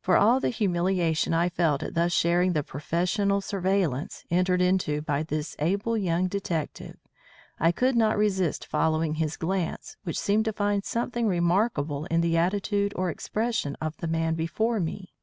For 0.00 0.16
all 0.16 0.40
the 0.40 0.48
humiliation 0.48 1.32
I 1.32 1.48
felt 1.48 1.84
at 1.84 1.94
thus 1.94 2.10
sharing 2.12 2.54
the 2.54 2.64
professional 2.64 3.40
surveillance 3.40 4.24
entered 4.28 4.60
into 4.60 5.00
by 5.00 5.22
this 5.22 5.54
able 5.60 5.96
young 5.96 6.26
detective, 6.26 6.96
I 7.60 7.70
could 7.70 7.94
not 7.94 8.18
resist 8.18 8.66
following 8.66 9.14
his 9.14 9.36
glance, 9.36 9.96
which 10.02 10.18
seemed 10.18 10.46
to 10.46 10.52
find 10.52 10.84
something 10.84 11.28
remarkable 11.28 12.06
in 12.06 12.20
the 12.20 12.36
attitude 12.36 12.92
or 12.96 13.10
expression 13.10 13.76
of 13.80 13.96
the 13.98 14.08
man 14.08 14.34
before 14.34 14.80
me. 14.80 15.14